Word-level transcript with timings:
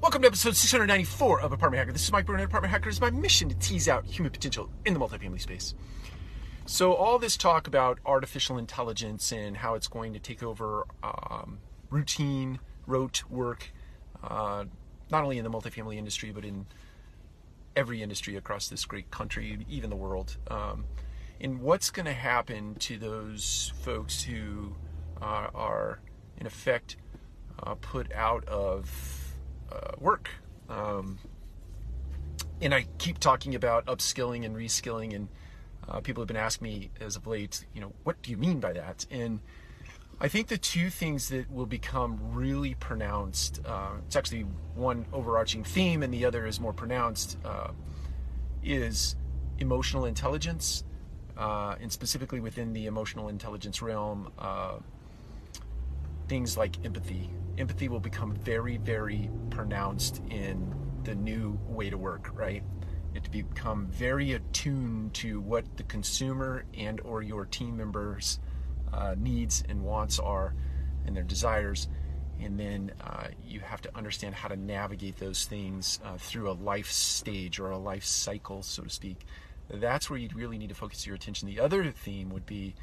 Welcome 0.00 0.22
to 0.22 0.28
episode 0.28 0.54
694 0.54 1.40
of 1.40 1.50
Apartment 1.50 1.80
Hacker. 1.80 1.92
This 1.92 2.04
is 2.04 2.12
Mike 2.12 2.24
Burnett, 2.24 2.44
Apartment 2.46 2.70
Hacker. 2.70 2.88
It's 2.88 3.00
my 3.00 3.10
mission 3.10 3.48
to 3.48 3.54
tease 3.56 3.88
out 3.88 4.06
human 4.06 4.30
potential 4.30 4.70
in 4.84 4.94
the 4.94 5.00
multifamily 5.00 5.40
space. 5.40 5.74
So, 6.66 6.92
all 6.94 7.18
this 7.18 7.36
talk 7.36 7.66
about 7.66 7.98
artificial 8.06 8.58
intelligence 8.58 9.32
and 9.32 9.56
how 9.56 9.74
it's 9.74 9.88
going 9.88 10.12
to 10.12 10.20
take 10.20 10.40
over 10.44 10.86
um, 11.02 11.58
routine, 11.90 12.60
rote 12.86 13.24
work, 13.28 13.72
uh, 14.22 14.66
not 15.10 15.24
only 15.24 15.36
in 15.36 15.42
the 15.42 15.50
multifamily 15.50 15.96
industry, 15.96 16.30
but 16.30 16.44
in 16.44 16.66
every 17.74 18.00
industry 18.00 18.36
across 18.36 18.68
this 18.68 18.84
great 18.84 19.10
country, 19.10 19.66
even 19.68 19.90
the 19.90 19.96
world. 19.96 20.36
Um, 20.48 20.84
and 21.40 21.60
what's 21.60 21.90
going 21.90 22.06
to 22.06 22.12
happen 22.12 22.76
to 22.76 22.98
those 22.98 23.72
folks 23.82 24.22
who 24.22 24.76
uh, 25.20 25.48
are, 25.52 25.98
in 26.38 26.46
effect, 26.46 26.96
uh, 27.64 27.74
put 27.74 28.12
out 28.12 28.44
of 28.46 29.27
uh, 29.72 29.92
work. 29.98 30.30
Um, 30.68 31.18
and 32.60 32.74
I 32.74 32.86
keep 32.98 33.18
talking 33.18 33.54
about 33.54 33.86
upskilling 33.86 34.44
and 34.44 34.56
reskilling, 34.56 35.14
and 35.14 35.28
uh, 35.88 36.00
people 36.00 36.22
have 36.22 36.28
been 36.28 36.36
asking 36.36 36.66
me 36.66 36.90
as 37.00 37.16
of 37.16 37.26
late, 37.26 37.64
you 37.74 37.80
know, 37.80 37.92
what 38.04 38.20
do 38.22 38.30
you 38.30 38.36
mean 38.36 38.60
by 38.60 38.72
that? 38.72 39.06
And 39.10 39.40
I 40.20 40.28
think 40.28 40.48
the 40.48 40.58
two 40.58 40.90
things 40.90 41.28
that 41.28 41.50
will 41.50 41.66
become 41.66 42.18
really 42.32 42.74
pronounced, 42.74 43.60
uh, 43.64 43.92
it's 44.06 44.16
actually 44.16 44.42
one 44.74 45.06
overarching 45.12 45.62
theme, 45.62 46.02
and 46.02 46.12
the 46.12 46.24
other 46.24 46.46
is 46.46 46.58
more 46.58 46.72
pronounced, 46.72 47.38
uh, 47.44 47.68
is 48.64 49.14
emotional 49.60 50.04
intelligence, 50.04 50.82
uh, 51.36 51.76
and 51.80 51.92
specifically 51.92 52.40
within 52.40 52.72
the 52.72 52.86
emotional 52.86 53.28
intelligence 53.28 53.80
realm, 53.80 54.32
uh, 54.38 54.78
things 56.28 56.56
like 56.56 56.84
empathy 56.84 57.30
empathy 57.58 57.88
will 57.88 58.00
become 58.00 58.34
very, 58.34 58.76
very 58.76 59.30
pronounced 59.50 60.22
in 60.30 60.74
the 61.04 61.14
new 61.14 61.58
way 61.66 61.90
to 61.90 61.98
work, 61.98 62.30
right? 62.34 62.62
It 63.14 63.24
to 63.24 63.30
become 63.30 63.86
very 63.86 64.32
attuned 64.32 65.14
to 65.14 65.40
what 65.40 65.64
the 65.76 65.82
consumer 65.82 66.64
and 66.74 67.00
or 67.00 67.22
your 67.22 67.46
team 67.46 67.76
members' 67.76 68.38
uh, 68.92 69.14
needs 69.18 69.64
and 69.68 69.82
wants 69.82 70.18
are 70.18 70.54
and 71.06 71.16
their 71.16 71.24
desires. 71.24 71.88
And 72.40 72.58
then 72.60 72.92
uh, 73.00 73.28
you 73.44 73.60
have 73.60 73.80
to 73.82 73.96
understand 73.96 74.34
how 74.34 74.48
to 74.48 74.56
navigate 74.56 75.16
those 75.16 75.44
things 75.46 75.98
uh, 76.04 76.16
through 76.18 76.50
a 76.50 76.52
life 76.52 76.90
stage 76.90 77.58
or 77.58 77.70
a 77.70 77.78
life 77.78 78.04
cycle, 78.04 78.62
so 78.62 78.84
to 78.84 78.90
speak. 78.90 79.26
That's 79.68 80.08
where 80.08 80.18
you'd 80.18 80.36
really 80.36 80.58
need 80.58 80.68
to 80.68 80.74
focus 80.74 81.06
your 81.06 81.16
attention. 81.16 81.48
The 81.48 81.60
other 81.60 81.90
theme 81.90 82.30
would 82.30 82.46
be 82.46 82.74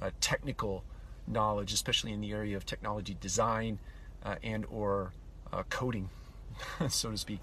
uh, 0.00 0.10
technical 0.20 0.84
knowledge, 1.26 1.72
especially 1.72 2.12
in 2.12 2.20
the 2.20 2.32
area 2.32 2.56
of 2.56 2.66
technology 2.66 3.16
design, 3.20 3.78
uh, 4.24 4.36
and 4.42 4.66
or 4.70 5.12
uh, 5.52 5.62
coding, 5.68 6.08
so 6.88 7.10
to 7.10 7.16
speak. 7.16 7.40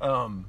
Um, 0.00 0.46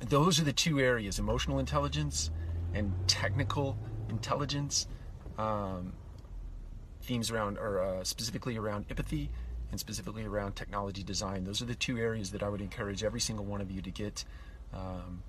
those 0.00 0.40
are 0.40 0.44
the 0.44 0.52
two 0.52 0.80
areas: 0.80 1.18
emotional 1.18 1.58
intelligence 1.58 2.30
and 2.74 2.92
technical 3.06 3.76
intelligence. 4.08 4.86
Um, 5.38 5.94
themes 7.02 7.30
around, 7.30 7.58
or 7.58 7.82
uh, 7.82 8.04
specifically 8.04 8.56
around 8.56 8.86
empathy, 8.88 9.28
and 9.70 9.80
specifically 9.80 10.24
around 10.24 10.54
technology 10.54 11.02
design. 11.02 11.44
Those 11.44 11.60
are 11.62 11.64
the 11.64 11.74
two 11.74 11.98
areas 11.98 12.30
that 12.30 12.42
I 12.42 12.48
would 12.48 12.60
encourage 12.60 13.02
every 13.02 13.20
single 13.20 13.44
one 13.44 13.60
of 13.60 13.70
you 13.70 13.82
to 13.82 13.90
get 13.90 14.24
um, 14.72 15.22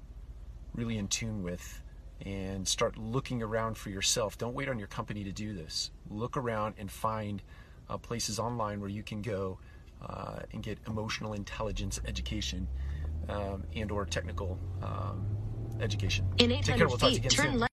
really 0.76 0.98
in 0.98 1.08
tune 1.08 1.44
with 1.44 1.82
and 2.26 2.68
start 2.68 2.98
looking 2.98 3.42
around 3.42 3.78
for 3.78 3.90
yourself. 3.90 4.38
Don't 4.38 4.54
wait 4.54 4.70
on 4.70 4.80
your 4.80 4.88
company 4.88 5.24
to 5.24 5.32
do 5.32 5.54
this. 5.54 5.92
Look 6.10 6.38
around 6.38 6.76
and 6.78 6.90
find 6.90 7.42
uh, 7.90 7.98
places 7.98 8.40
online 8.40 8.80
where 8.80 8.90
you 8.90 9.04
can 9.04 9.22
go 9.22 9.60
uh, 10.02 10.40
and 10.52 10.64
get 10.64 10.78
emotional 10.88 11.34
intelligence 11.34 12.00
education 12.08 12.68
um, 13.30 13.64
and 13.76 13.92
or 13.92 14.06
technical 14.06 14.58
um, 14.82 15.26
education. 15.80 16.26
In 16.38 16.52
800 16.52 16.66
Take 16.66 16.78
care. 16.78 16.88
We'll 16.88 16.98
talk 16.98 17.10
to 17.10 17.14
you 17.14 17.20
again 17.20 17.32
soon. 17.32 17.68